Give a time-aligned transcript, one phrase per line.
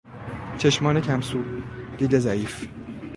[0.57, 1.43] چشمان کم سو،
[1.97, 2.67] دید ضعیف